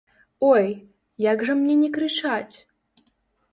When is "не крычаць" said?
1.83-2.55